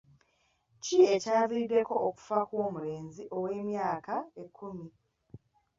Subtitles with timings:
[0.83, 4.87] Ki ekyaviiriddeko okufa kw'omulenzi ow'emyaka ekkumi?